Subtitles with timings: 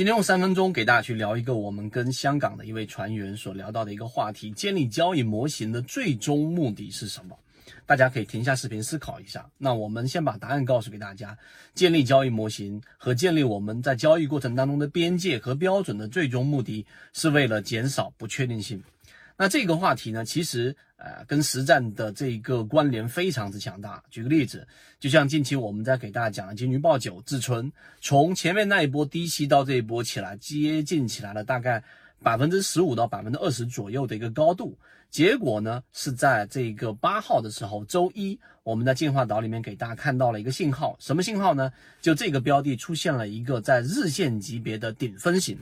[0.00, 7.38] 今天用三分钟给大家去聊一个我们跟香港的一位船员所聊到的一个话题：建立交易模型的最终目的是什么？
[7.84, 9.44] 大家可以停下视频思考一下。
[9.58, 11.36] 那我们先把答案告诉给大家：
[11.74, 18.82] 建立交易模型和建立我们在交易过程当中的边界和标准的最终目的是为了减少不确定性。
[19.40, 24.04] 那这个话题呢，其实呃跟实战的这个关联非常之强大。
[24.10, 24.68] 举个例子，
[24.98, 27.72] 就像近期我们在给大家讲的金鱼报九自存，
[28.02, 31.82] 从前面那一波低吸到这一波起来，接近起来了大概
[32.22, 34.76] 百分之十五到百分之二十左右的一个高度。
[35.08, 41.72] 结果呢是在这个八号的时候，周一我们在进化岛里面给大家看到了一个信号，什么信号呢？
[42.02, 45.58] 就这个标的出现了一个在日线级别的顶分型，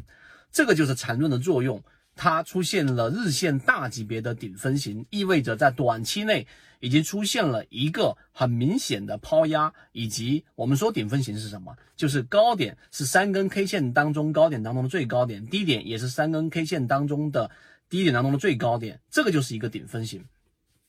[0.50, 1.80] 这个就是缠论的作用。
[2.20, 6.48] 它出现了日线大级别的顶分型，意味着在短期内
[6.80, 11.76] 已经出现了一个很明显的抛压，以及我们说顶分型是什么？
[11.94, 17.52] 就是高点是三根 K 线当中高点当中的最高点，低点也是三根 K 线当中的
[17.88, 20.24] 低点当中的最高点，这个就是一个顶分型，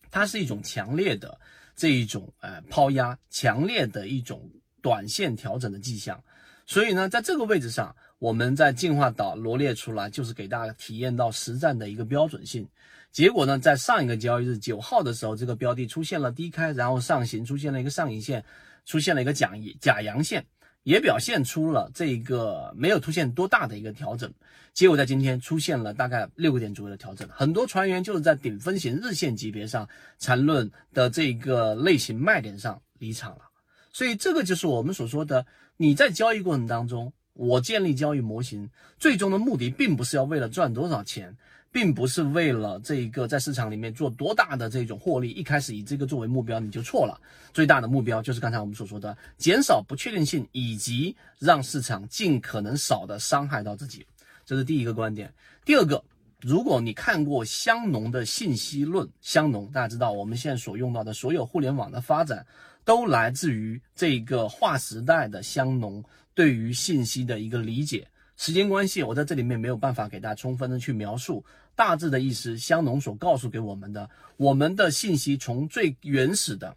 [0.10, 1.40] 它是一种强烈的
[1.76, 4.50] 这一种呃抛压，强烈的一种
[4.82, 6.24] 短线调整的迹象。
[6.66, 12.68] 所以呢，在这个位置上，我们在进化岛罗列出来，就是给大家体验到实战的一个标准性。
[13.12, 18.44] 结果呢，在上一个交易日九号的时候，这个标的出现了低开，然后上行，出现了一个上影线，
[18.86, 20.46] 出现了一个假假阳线，
[20.84, 24.32] 也表现出了这个没有出现多大的一个调整。
[24.74, 29.88] 结果在今天出现了大概六个点左右的调整，很多船员就是在顶分型日线级别上
[30.20, 33.50] 缠论的这个类型卖点上离场了。
[33.92, 35.46] 所以这个就是我们所说的，
[35.78, 41.34] 你在交易过程当中，我建立交易模型，最终的目的并不是要为了赚多少钱，
[41.72, 45.30] 并不是为了这一个在市场里面做多大的这种获利。
[45.30, 47.18] 一开始以这个作为目标，你就错了。
[47.54, 54.06] 最大的目标就是刚才我们所说的，减少不确定性，以及让市场尽可能少的伤害到自己。
[54.46, 55.34] 这是第一个观点。
[55.64, 56.04] 第二个，
[56.42, 62.46] 如果你看过香农的信息论，香农大家知道，我们现在所用到的所有互联网的发展。
[62.86, 68.08] 都来自于这个划时代的香农对于信息的一个理解。
[68.36, 71.46] 时间关系，我在这里面没有办法给大家充分的去描述
[71.76, 72.58] 大致的意思。
[72.58, 76.76] 香农所告诉给我们的，我们的信息从最原始的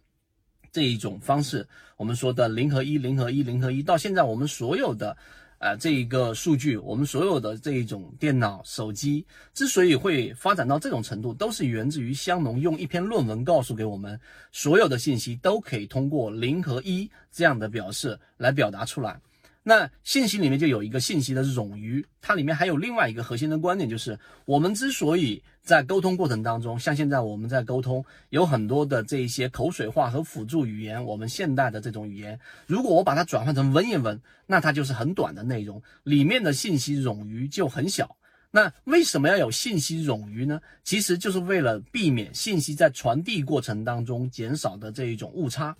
[0.71, 5.17] 这一种方式，我们说的零和一、零和一、零和一，到现在我们所有的。
[5.63, 14.19] 啊，这一个数据，我们所有的这一种电脑、手机之所以会发展到这种程度，都是源自于香农用一篇论文告诉给我们，
[14.51, 19.17] 所有的信息都可以通过零和一这样的表示来表达出来。
[19.65, 32.37] 那信息里面就有一个信息的冗余，它里面还有另外一个核心的观点，就是我们之所以在沟通过程当中，像现在我们在沟通，有很多的这一些口水话和辅助语言，我们现代的这种语言，
[32.67, 38.17] 如果我把它转换成文言文，那它就是很短的内容，里面的信息冗余就很小。
[38.51, 40.59] 那为什么要有信息冗余呢？
[40.83, 45.75] 其实就是为了避免信息在传递过程当中减少的这一种误差。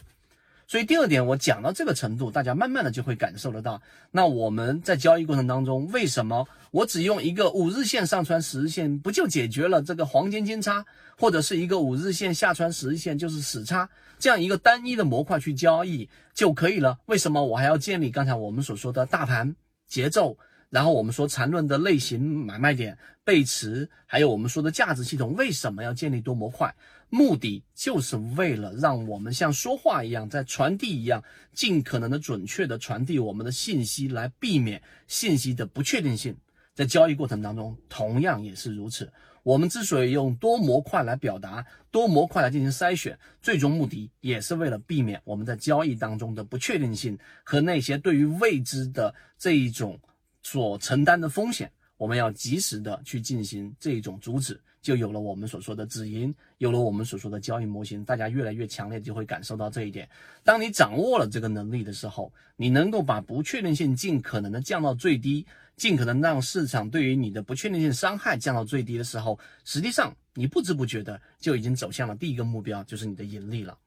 [0.68, 3.82] 所以第二点，我讲到这个程度，大家慢慢的就会感受得到。
[4.12, 10.86] 那我们在交易过程当中，为什么我只用一个五日线上穿十日线，不就解决了这个黄金金叉，
[11.18, 13.88] 或者是一个五日线下穿十日线就是死叉
[14.18, 16.98] 这样一个单一的模块去交易就可以了？
[17.06, 19.56] 为什么我还要建立刚才我们所说的大盘
[19.88, 20.38] 节奏？
[20.74, 26.74] 然后我们说缠论的类型买卖点背驰，还有我们说的价值系统，为什么要建立多模块？
[27.12, 31.24] 目的就是为了让我们像说话一样，在传递一样，
[31.54, 36.36] 尽可能的准确的传递我们的信息，来避免信息的不确定性。
[36.74, 39.14] 在交易过程当中，同样也是如此。
[39.44, 50.00] 我们之所以用多模块来表达，多模块来进行筛选，最终目的也是为了避免我们在交易当中的不确定性和那些对于未知的这一种。
[50.44, 58.04] 所承担的风险，我们要及时的去进行这种阻止，就有了我们所说的止盈，有了我们所说的交易模型。
[58.04, 60.08] 大家越来越强烈就会感受到这一点。
[60.44, 65.46] 当你掌握了这个能力的时候，你能够把不确定性尽可能的降到最低，
[65.78, 73.78] 尽可能让市场对于你的不确定性伤害降到最低的时候，实际上你不知不觉的就已经走向了第一个目标，就是你的盈利了。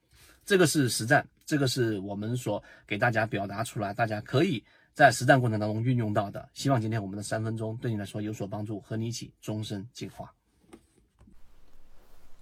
[0.46, 4.64] 这个是实战，这个是我们所给大家表达出来，大家可以。
[4.96, 10.32] 在实战过程当中运用到的，希望今天我们的三分钟对你来说有所帮助，和你一起终身进化。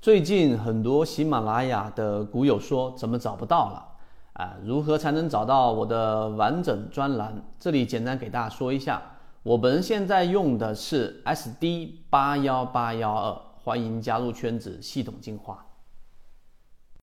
[0.00, 3.84] 最近很多喜马拉雅的股友说怎么找不到了
[4.34, 4.56] 啊？
[4.64, 7.34] 如何才能找到我的完整专栏？
[7.58, 9.02] 这里简单给大家说一下，
[9.42, 15.66] 我们现在用的是 SD 八幺八幺二，欢迎加入圈子，系统进化。